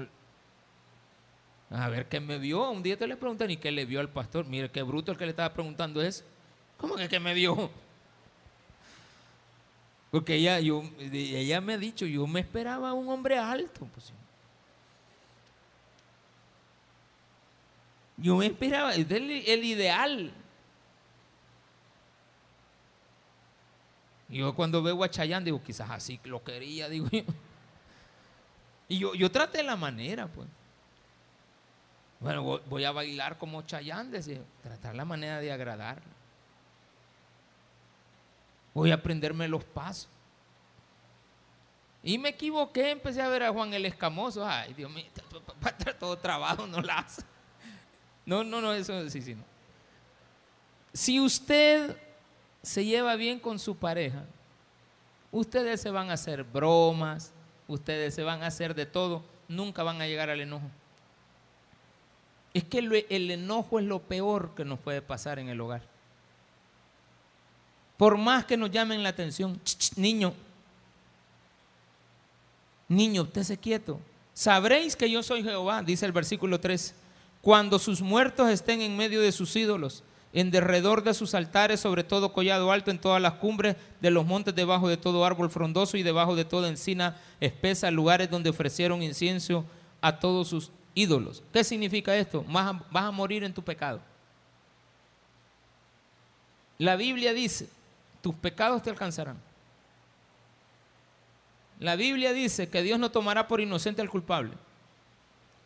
[1.69, 2.71] a ver qué me vio.
[2.71, 4.45] Un día te le preguntan, ¿y qué le vio al pastor?
[4.45, 6.23] Mire, qué bruto el que le estaba preguntando eso.
[6.77, 7.69] ¿Cómo que qué me vio?
[10.11, 13.87] Porque ella, yo, ella me ha dicho, yo me esperaba un hombre alto.
[13.93, 14.11] Pues,
[18.17, 20.33] yo me esperaba, es el, ideal.
[24.27, 27.23] Yo cuando veo a Chayanne digo, quizás así lo quería, digo yo.
[28.89, 30.47] Y yo, yo traté la manera, pues.
[32.19, 36.20] Bueno, voy a bailar como Chayanne, decía, tratar la manera de agradarle.
[38.73, 40.09] Voy a aprenderme los pasos.
[42.03, 44.45] Y me equivoqué, empecé a ver a Juan el Escamoso.
[44.45, 45.05] Ay, Dios mío,
[45.99, 47.23] todo trabajo no la hace.
[48.25, 49.43] No, no, no, eso sí, sí, no.
[50.93, 51.95] Si usted
[52.61, 54.25] se lleva bien con su pareja,
[55.31, 57.33] ustedes se van a hacer bromas,
[57.67, 60.69] ustedes se van a hacer de todo, nunca van a llegar al enojo.
[62.53, 65.90] Es que el enojo es lo peor que nos puede pasar en el hogar.
[68.01, 69.61] Por más que nos llamen la atención,
[69.95, 70.33] niño,
[72.87, 73.99] niño, usted quieto.
[74.33, 76.95] Sabréis que yo soy Jehová, dice el versículo 3,
[77.43, 80.01] cuando sus muertos estén en medio de sus ídolos,
[80.33, 84.25] en derredor de sus altares, sobre todo collado alto, en todas las cumbres de los
[84.25, 89.03] montes, debajo de todo árbol frondoso y debajo de toda encina espesa, lugares donde ofrecieron
[89.03, 89.63] incienso
[90.01, 91.43] a todos sus ídolos.
[91.53, 92.43] ¿Qué significa esto?
[92.47, 94.01] vas a morir en tu pecado.
[96.79, 97.69] La Biblia dice
[98.21, 99.37] tus pecados te alcanzarán.
[101.79, 104.53] La Biblia dice que Dios no tomará por inocente al culpable.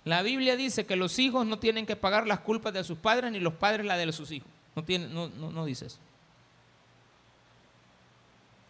[0.06, 3.32] La Biblia dice que los hijos no tienen que pagar las culpas de sus padres
[3.32, 4.48] ni los padres la de sus hijos.
[4.76, 5.98] No, tiene, no, no, no dice eso.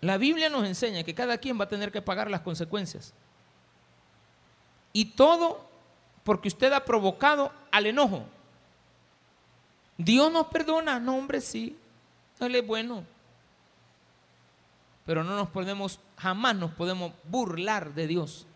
[0.01, 3.13] La Biblia nos enseña que cada quien va a tener que pagar las consecuencias.
[4.93, 5.67] Y todo
[6.23, 8.23] porque usted ha provocado al enojo.
[9.97, 11.77] Dios nos perdona, no hombre, sí.
[12.39, 13.03] Él es bueno.
[15.05, 18.47] Pero no nos podemos, jamás nos podemos burlar de Dios.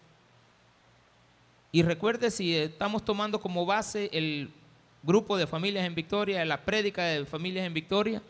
[1.72, 4.52] Y recuerde si estamos tomando como base el
[5.04, 8.22] grupo de familias en Victoria, la prédica de familias en Victoria,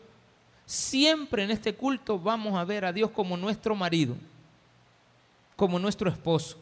[0.66, 4.14] siempre en este culto vamos a ver a Dios como nuestro marido,
[5.56, 6.58] como nuestro esposo.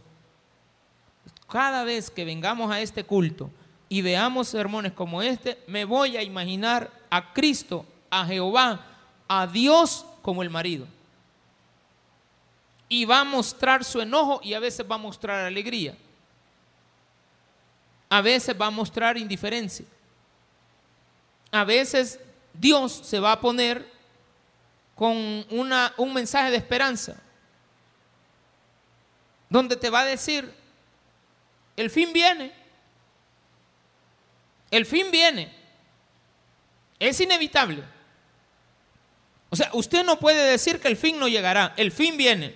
[1.49, 3.51] Cada vez que vengamos a este culto
[3.88, 8.87] y veamos sermones como este, me voy a imaginar a Cristo, a Jehová,
[9.27, 10.87] a Dios como el marido.
[12.88, 15.96] Y va a mostrar su enojo y a veces va a mostrar alegría.
[18.09, 19.85] A veces va a mostrar indiferencia.
[21.51, 22.18] A veces
[22.53, 23.87] Dios se va a poner
[24.94, 25.16] con
[25.51, 27.16] una, un mensaje de esperanza,
[29.48, 30.53] donde te va a decir,
[31.77, 32.53] el fin viene,
[34.72, 35.55] el fin viene,
[36.98, 37.85] es inevitable.
[39.51, 42.55] O sea, usted no puede decir que el fin no llegará, el fin viene.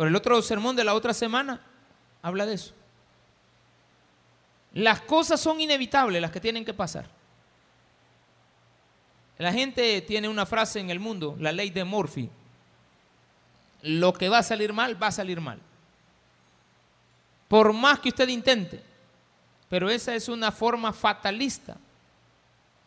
[0.00, 1.60] Pero el otro sermón de la otra semana
[2.22, 2.72] habla de eso.
[4.72, 7.06] Las cosas son inevitables, las que tienen que pasar.
[9.36, 12.30] La gente tiene una frase en el mundo, la ley de Murphy.
[13.82, 15.58] Lo que va a salir mal, va a salir mal.
[17.46, 18.82] Por más que usted intente.
[19.68, 21.76] Pero esa es una forma fatalista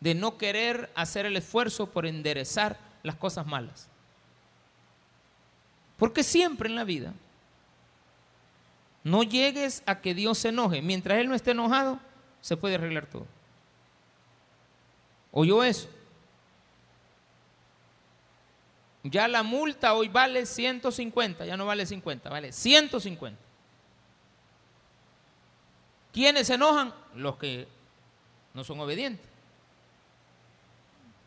[0.00, 3.88] de no querer hacer el esfuerzo por enderezar las cosas malas.
[5.96, 7.12] Porque siempre en la vida
[9.04, 10.82] no llegues a que Dios se enoje.
[10.82, 12.00] Mientras Él no esté enojado,
[12.40, 13.26] se puede arreglar todo.
[15.30, 15.88] ¿Oyó eso?
[19.02, 23.38] Ya la multa hoy vale 150, ya no vale 50, vale 150.
[26.10, 26.94] ¿Quiénes se enojan?
[27.14, 27.68] Los que
[28.54, 29.26] no son obedientes.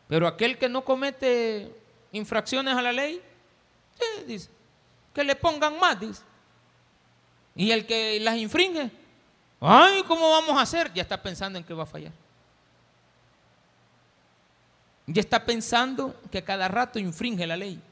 [0.08, 1.72] Pero aquel que no comete
[2.10, 3.22] infracciones a la ley,
[4.00, 4.50] eh, dice,
[5.18, 5.98] que le pongan más.
[7.56, 8.88] Y el que las infringe,
[9.60, 10.92] ay, ¿cómo vamos a hacer?
[10.94, 12.12] Ya está pensando en que va a fallar.
[15.08, 17.82] Ya está pensando que cada rato infringe la ley.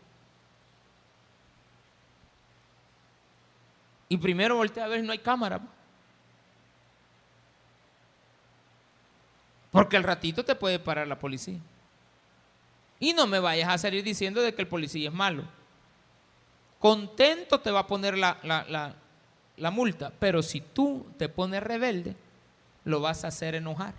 [4.09, 5.61] Y primero voltea a ver si no hay cámara.
[9.73, 11.59] Porque al ratito te puede parar la policía.
[13.01, 15.56] Y no me vayas a salir diciendo de que el policía es malo.
[16.79, 18.95] Contento te va a poner la, la,
[19.57, 22.15] la multa, pero si tú te pones rebelde,
[22.85, 23.95] lo vas a hacer enojar.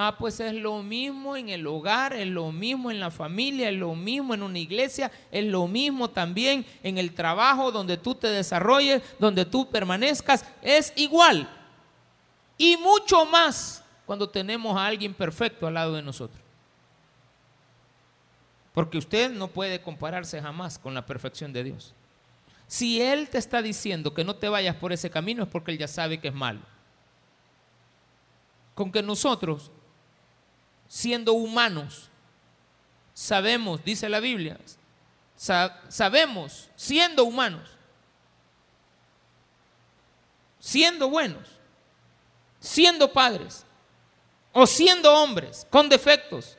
[0.00, 3.76] Ah, pues es lo mismo en el hogar, es lo mismo en la familia, es
[3.76, 8.28] lo mismo en una iglesia, es lo mismo también en el trabajo donde tú te
[8.28, 11.48] desarrolles, donde tú permanezcas, es igual.
[12.56, 16.40] Y mucho más cuando tenemos a alguien perfecto al lado de nosotros.
[18.78, 21.94] Porque usted no puede compararse jamás con la perfección de Dios.
[22.68, 25.78] Si Él te está diciendo que no te vayas por ese camino es porque Él
[25.78, 26.60] ya sabe que es malo.
[28.76, 29.72] Con que nosotros,
[30.86, 32.08] siendo humanos,
[33.14, 34.56] sabemos, dice la Biblia,
[35.34, 37.68] sabemos, siendo humanos,
[40.60, 41.48] siendo buenos,
[42.60, 43.66] siendo padres
[44.52, 46.56] o siendo hombres con defectos,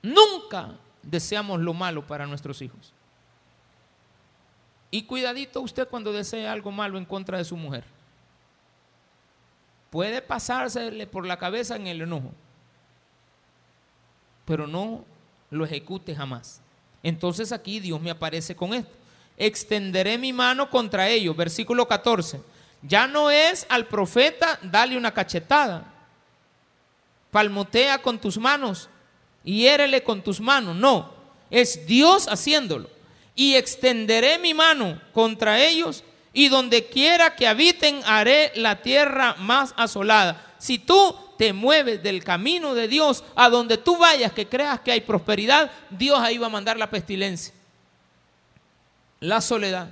[0.00, 0.74] nunca
[1.10, 2.92] deseamos lo malo para nuestros hijos.
[4.90, 7.84] Y cuidadito usted cuando desee algo malo en contra de su mujer.
[9.90, 12.32] Puede pasársele por la cabeza en el enojo,
[14.44, 15.04] pero no
[15.50, 16.60] lo ejecute jamás.
[17.02, 18.92] Entonces aquí Dios me aparece con esto.
[19.36, 21.36] Extenderé mi mano contra ellos.
[21.36, 22.40] Versículo 14.
[22.82, 25.84] Ya no es al profeta dale una cachetada.
[27.30, 28.88] Palmotea con tus manos
[29.48, 30.76] y érele con tus manos.
[30.76, 31.10] No,
[31.50, 32.90] es Dios haciéndolo
[33.34, 39.72] y extenderé mi mano contra ellos y donde quiera que habiten haré la tierra más
[39.78, 40.54] asolada.
[40.58, 44.92] Si tú te mueves del camino de Dios a donde tú vayas que creas que
[44.92, 47.54] hay prosperidad, Dios ahí va a mandar la pestilencia.
[49.18, 49.88] La soledad.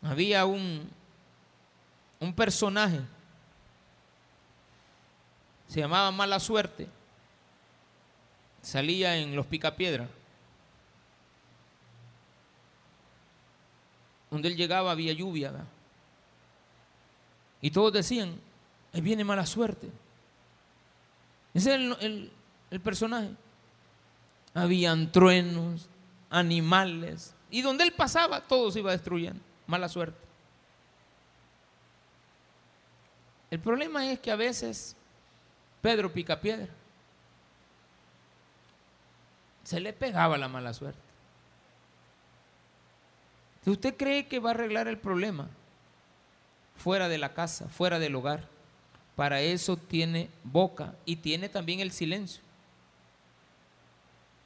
[0.00, 0.88] Había un,
[2.18, 3.00] un personaje,
[5.68, 6.88] se llamaba Mala Suerte,
[8.68, 10.10] salía en los picapiedras.
[14.30, 15.54] Donde él llegaba había lluvia.
[17.62, 18.38] Y todos decían,
[18.92, 19.88] ahí viene mala suerte.
[21.54, 22.30] Ese es el,
[22.70, 23.30] el personaje.
[24.52, 25.88] Habían truenos,
[26.28, 29.40] animales, y donde él pasaba, todo se iba destruyendo.
[29.66, 30.18] Mala suerte.
[33.50, 34.94] El problema es que a veces
[35.80, 36.68] Pedro pica piedra.
[39.68, 40.98] Se le pegaba la mala suerte.
[43.66, 45.46] Usted cree que va a arreglar el problema
[46.78, 48.48] fuera de la casa, fuera del hogar,
[49.14, 52.40] para eso tiene boca y tiene también el silencio.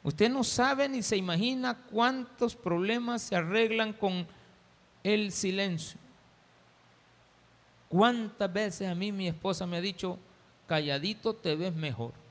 [0.02, 4.26] Usted no sabe ni se imagina cuántos problemas se arreglan con
[5.04, 6.00] el silencio.
[7.88, 10.18] ¿Cuántas veces a mí mi esposa me ha dicho,
[10.66, 12.21] calladito te ves mejor?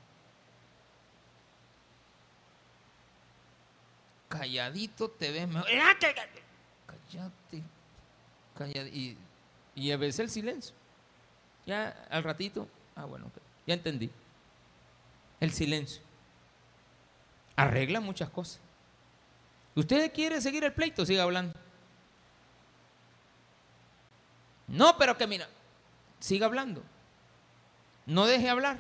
[4.32, 5.68] Calladito te ves mejor.
[5.70, 7.64] Cállate.
[8.58, 8.96] Calladito.
[8.98, 9.18] Y,
[9.76, 10.74] y a veces el silencio.
[11.66, 13.30] Ya al ratito, ah bueno,
[13.68, 14.10] ya entendí.
[15.40, 16.02] El silencio
[17.56, 18.60] arregla muchas cosas.
[19.76, 21.06] ¿Usted quiere seguir el pleito?
[21.06, 21.54] Siga hablando.
[24.68, 25.48] No, pero que mira,
[26.20, 26.82] siga hablando.
[28.06, 28.80] No deje hablar.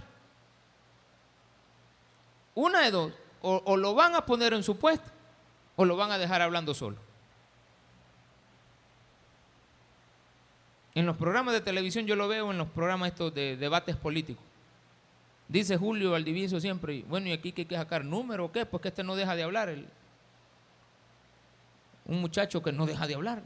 [2.55, 5.09] Una de dos, o, o, lo van a poner en su puesto
[5.81, 6.97] o lo van a dejar hablando solo.
[10.93, 14.43] En los programas de televisión yo lo veo en los programas estos de debates políticos.
[15.47, 18.67] Dice Julio Valdiviso siempre, bueno, ¿y aquí qué hay que sacar número o qué?
[18.67, 19.75] Pues que este no deja de hablar.
[22.05, 23.41] un muchacho que no deja de hablar.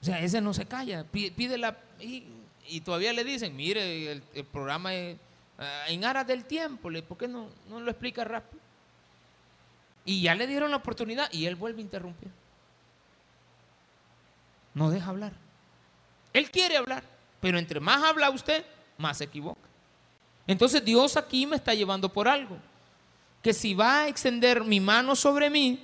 [0.00, 1.76] O sea, ese no se calla, pide, la...
[1.98, 5.18] Y, todavía le dicen, mire, el, programa es
[5.58, 8.59] ah, en aras del tiempo, ¿por qué no, no lo explica rápido?
[10.10, 12.32] Y ya le dieron la oportunidad y él vuelve a interrumpir.
[14.74, 15.32] No deja hablar.
[16.32, 17.04] Él quiere hablar,
[17.40, 18.64] pero entre más habla usted,
[18.98, 19.60] más se equivoca.
[20.48, 22.56] Entonces Dios aquí me está llevando por algo.
[23.40, 25.80] Que si va a extender mi mano sobre mí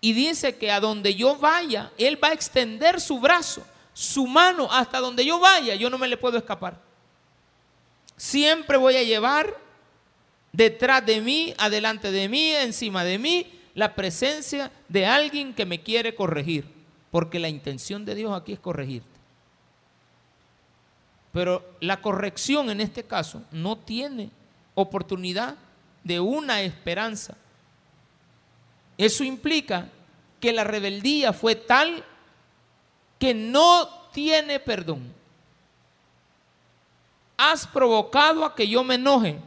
[0.00, 4.68] y dice que a donde yo vaya, Él va a extender su brazo, su mano
[4.70, 6.80] hasta donde yo vaya, yo no me le puedo escapar.
[8.16, 9.66] Siempre voy a llevar
[10.52, 15.82] detrás de mí, adelante de mí, encima de mí, la presencia de alguien que me
[15.82, 16.64] quiere corregir.
[17.10, 19.18] Porque la intención de Dios aquí es corregirte.
[21.32, 24.30] Pero la corrección en este caso no tiene
[24.74, 25.56] oportunidad
[26.04, 27.36] de una esperanza.
[28.96, 29.88] Eso implica
[30.40, 32.04] que la rebeldía fue tal
[33.18, 35.12] que no tiene perdón.
[37.36, 39.38] Has provocado a que yo me enoje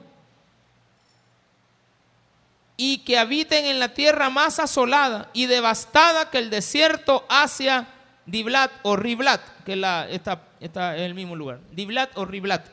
[2.83, 7.87] y que habiten en la tierra más asolada y devastada que el desierto hacia
[8.25, 11.59] Diblat o Riblat, que la, está, está en el mismo lugar.
[11.73, 12.65] Diblat o Riblat.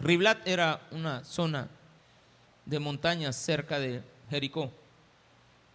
[0.00, 1.68] Riblat era una zona
[2.64, 4.72] de montañas cerca de Jericó.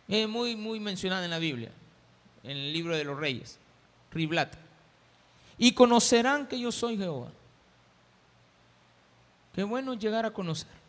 [0.07, 1.69] Es muy, muy mencionada en la Biblia,
[2.41, 3.59] en el libro de los reyes.
[4.09, 4.51] Riblat.
[5.59, 7.27] Y conocerán que yo soy Jehová.
[9.53, 10.86] Qué bueno llegar a conocer.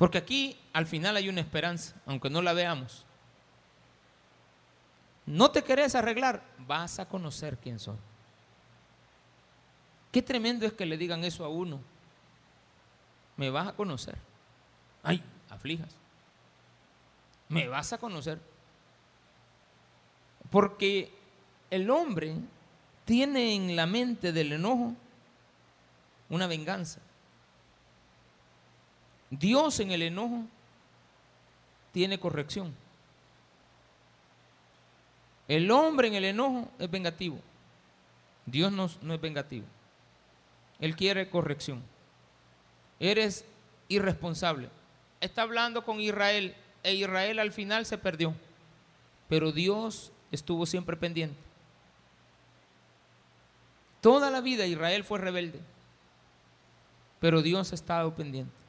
[0.00, 3.06] Porque aquí al final hay una esperanza, aunque no la veamos
[5.30, 7.96] no te querés arreglar, vas a conocer quién soy.
[10.10, 11.80] Qué tremendo es que le digan eso a uno.
[13.36, 14.18] Me vas a conocer.
[15.04, 15.94] Ay, aflijas.
[17.48, 18.40] Me vas a conocer.
[20.50, 21.14] Porque
[21.70, 22.34] el hombre
[23.04, 24.96] tiene en la mente del enojo
[26.28, 27.00] una venganza.
[29.30, 30.44] Dios en el enojo
[31.92, 32.74] tiene corrección.
[35.48, 37.38] El hombre en el enojo es vengativo.
[38.46, 39.66] Dios no, es vengativo.
[40.78, 41.82] Él quiere corrección.
[42.98, 43.44] Eres
[43.88, 44.68] irresponsable.
[45.20, 48.34] Está hablando con Israel e Israel al final se perdió.
[49.28, 51.36] Pero Dios estuvo siempre pendiente.
[54.00, 55.60] Toda la vida Israel fue rebelde.
[57.20, 58.59] Pero Dios ha estado pendiente.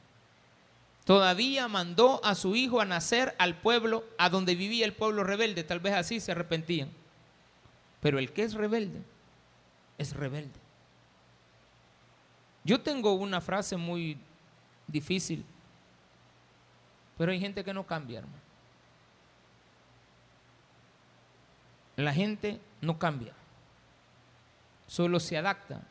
[1.12, 5.66] Todavía mandó a su hijo a nacer al pueblo a donde vivía el pueblo rebelde.
[5.66, 6.89] Tal vez así se arrepentían.
[7.99, 9.01] Pero el que es rebelde,
[9.97, 10.57] es rebelde.
[12.64, 14.18] Yo tengo una frase muy
[14.88, 15.43] difícil,
[17.18, 18.41] pero hay gente que no cambia, hermano.
[21.97, 23.34] La gente no cambia,
[24.88, 25.82] solo se adapta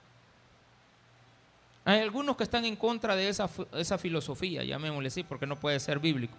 [1.85, 5.81] hay algunos que están en contra de esa, esa filosofía, llamémosle así, porque no puede
[5.81, 6.37] ser bíblico.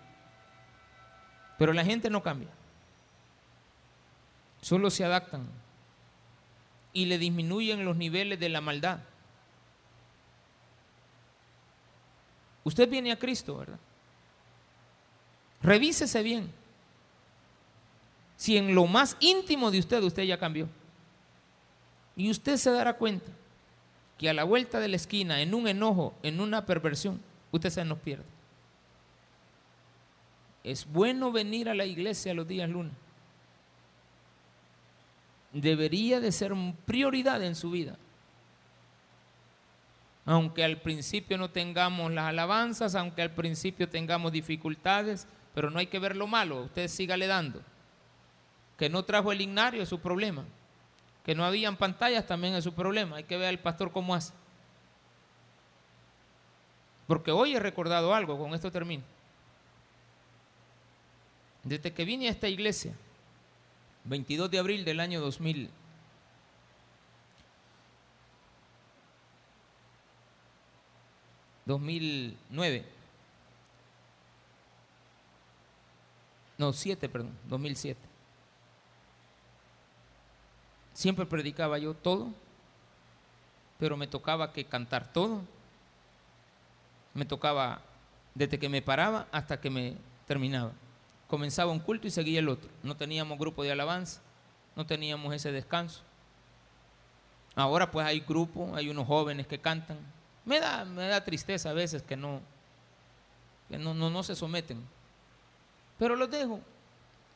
[1.58, 2.50] Pero la gente no cambia.
[4.62, 5.48] Solo se adaptan
[6.94, 9.00] y le disminuyen los niveles de la maldad.
[12.64, 13.80] Usted viene a Cristo, ¿verdad?
[15.64, 16.52] Revísese bien.
[18.38, 20.68] Si en lo más íntimo de usted usted ya cambió.
[22.16, 23.32] Y usted se dará cuenta
[24.22, 27.20] que a la vuelta de la esquina, en un enojo, en una perversión,
[27.52, 28.24] usted se nos pierde.
[30.64, 32.94] Es bueno venir a la iglesia los días lunes.
[35.52, 36.54] Debería de ser
[36.86, 37.98] prioridad en su vida.
[40.24, 45.88] Aunque al principio no tengamos las alabanzas, aunque al principio tengamos dificultades, pero no hay
[45.88, 47.60] que ver lo malo, usted sígale dando.
[48.78, 50.46] Que no trajo el ignario es su problema.
[51.26, 53.18] Que no habían pantallas también es su problema.
[53.18, 54.34] Hay que ver al pastor cómo hace.
[57.08, 59.04] Porque hoy he recordado algo, con esto termino.
[61.64, 62.94] Desde que vine a esta iglesia,
[64.06, 65.70] 22 de abril del año 2000,
[71.68, 72.84] ¿2009?
[76.58, 78.11] No, 7, perdón, 2007.
[81.02, 82.30] Siempre predicaba yo todo,
[83.80, 85.42] pero me tocaba que cantar todo.
[87.16, 87.82] Me tocaba
[88.36, 89.96] desde que me paraba hasta que me
[90.28, 90.74] terminaba.
[91.28, 92.70] Comenzaba un culto y seguía el otro.
[92.84, 94.22] No teníamos grupo de alabanza,
[94.76, 96.04] no teníamos ese descanso.
[97.56, 99.98] Ahora pues hay grupo, hay unos jóvenes que cantan.
[100.46, 102.42] Me da, me da tristeza a veces que no,
[103.70, 104.86] que no, no, no se someten.
[105.98, 106.60] Pero los dejo.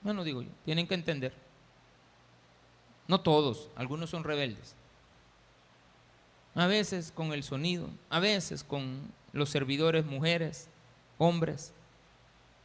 [0.01, 1.44] Bueno, digo yo, tienen que entender.
[3.07, 4.75] No todos, algunos son rebeldes.
[6.55, 10.69] A veces con el sonido, a veces con los servidores mujeres,
[11.17, 11.73] hombres,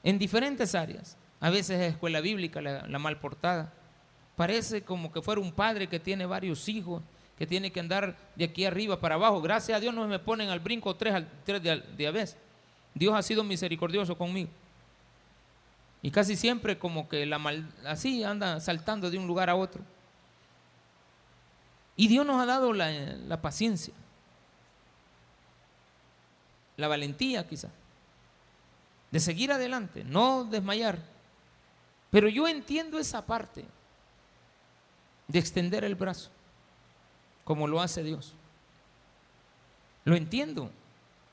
[0.02, 1.16] en diferentes áreas.
[1.40, 3.72] A veces es escuela bíblica la, mal portada.
[4.36, 7.02] Parece como que fuera un padre que tiene varios hijos,
[7.38, 9.40] que tiene que andar de aquí arriba para abajo.
[9.40, 11.14] Gracias a Dios no me ponen al brinco tres,
[11.46, 12.36] de, a vez.
[12.94, 14.50] Dios ha sido misericordioso conmigo.
[16.02, 17.40] Y casi siempre como que la
[17.86, 19.82] así anda saltando de un lugar a otro.
[22.00, 23.92] Y Dios nos ha dado la, paciencia,
[26.78, 27.68] la valentía quizá,
[29.10, 30.98] de seguir adelante, no desmayar.
[32.10, 33.66] Pero yo entiendo esa parte
[35.28, 36.30] de extender el brazo,
[37.44, 38.32] como lo hace Dios.
[40.04, 40.70] Lo entiendo.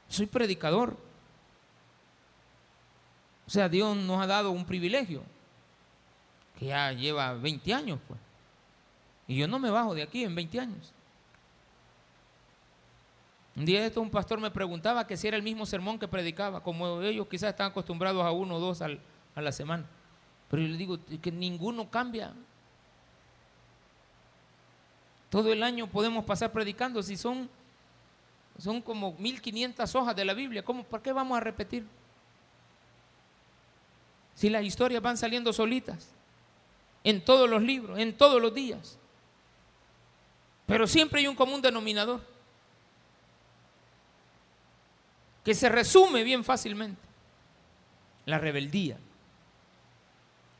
[0.10, 0.98] Soy predicador.
[3.48, 5.24] O sea, Dios nos ha dado un privilegio
[6.60, 8.27] que ya lleva 20 años, pues.
[9.28, 10.94] Y yo no me bajo de aquí en 20 años.
[13.56, 16.62] Un día esto un pastor me preguntaba que si era el mismo sermón que predicaba,
[16.62, 19.86] como ellos quizás están acostumbrados a uno o dos a la semana.
[20.50, 22.34] Pero yo le digo que ninguno cambia.
[25.30, 27.50] Todo el año podemos pasar predicando si son,
[28.58, 30.64] son como 1500 hojas de la Biblia.
[30.64, 31.86] ¿Cómo, ¿Por qué vamos a repetir?
[34.36, 36.12] Si las historias van saliendo solitas,
[37.04, 39.00] en todos los libros, en todos los días.
[40.68, 42.22] Pero siempre hay un común denominador
[45.44, 47.02] que se resume bien fácilmente.
[48.26, 48.98] La rebeldía.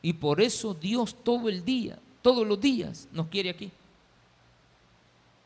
[0.00, 3.70] Y por eso Dios todo el día, todos los días nos quiere aquí.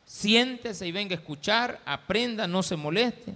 [0.07, 3.35] Siéntese y venga a escuchar, aprenda, no se moleste.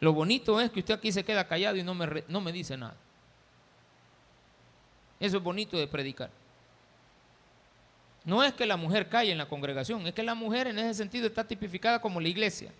[0.00, 2.76] Lo bonito es que usted aquí se queda callado y no me, no me dice
[2.76, 2.96] nada.
[5.18, 6.30] Eso es bonito de predicar.
[8.24, 10.94] No es que la mujer calle en la congregación, es que la mujer en ese
[10.94, 12.70] sentido está tipificada como la iglesia.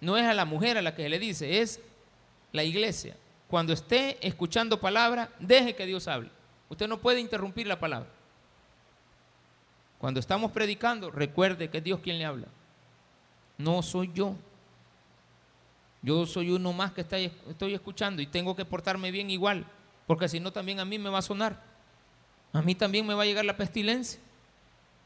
[0.00, 1.80] No es a la mujer a la que se le dice, es
[2.52, 3.16] la iglesia.
[3.48, 6.30] Cuando esté escuchando palabra, deje que Dios hable.
[6.68, 8.08] Usted no puede interrumpir la palabra.
[9.98, 12.46] Cuando estamos predicando, recuerde que es Dios quien le habla.
[13.58, 14.34] No soy yo.
[16.02, 19.66] Yo soy uno más que estoy escuchando y tengo que portarme bien igual
[20.06, 21.62] porque si no también a mí me va a sonar.
[22.54, 24.18] A mí también me va a llegar la pestilencia.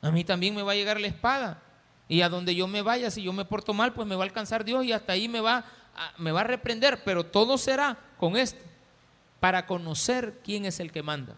[0.01, 1.61] A mí también me va a llegar la espada.
[2.07, 4.26] Y a donde yo me vaya, si yo me porto mal, pues me va a
[4.26, 5.64] alcanzar Dios y hasta ahí me va
[5.96, 7.03] a, me va a reprender.
[7.03, 8.62] Pero todo será con esto,
[9.40, 11.34] para conocer quién es el que manda.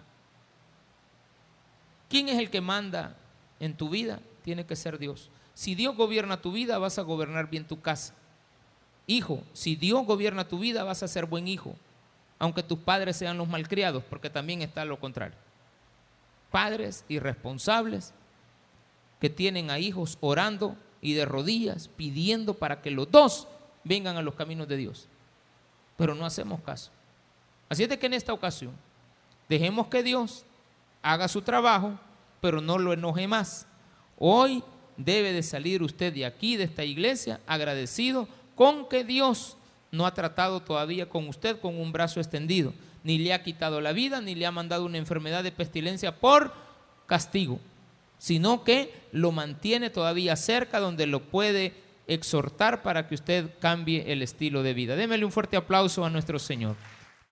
[2.11, 3.17] ¿Quién es el que manda
[3.59, 4.21] en tu vida?
[4.43, 5.31] Tiene que ser Dios.
[5.55, 8.15] Si Dios gobierna tu vida, vas a gobernar bien tu casa.
[9.07, 11.77] Hijo, si Dios gobierna tu vida, vas a ser buen hijo
[12.41, 15.37] aunque tus padres sean los malcriados, porque también está lo contrario.
[16.51, 18.13] Padres irresponsables
[19.21, 23.47] que tienen a hijos orando y de rodillas pidiendo para que los dos
[23.85, 25.09] vengan a los caminos de Dios.
[25.97, 26.91] Pero no hacemos caso.
[27.69, 28.73] Así es de que en esta ocasión
[29.49, 30.45] dejemos que Dios
[31.03, 31.99] haga su trabajo,
[32.41, 33.67] pero no lo enoje más.
[34.19, 34.63] Hoy
[34.97, 39.57] debe de salir usted de aquí, de esta iglesia, agradecido con que Dios
[39.91, 42.73] no ha tratado todavía con usted con un brazo extendido,
[43.03, 46.53] ni le ha quitado la vida, ni le ha mandado una enfermedad de pestilencia por
[47.07, 47.59] castigo,
[48.19, 51.75] sino que lo mantiene todavía cerca donde lo puede
[52.07, 54.97] exhortar para que usted cambie el estilo de vida.
[54.97, 56.77] Démele un fuerte aplauso a nuestro Señor.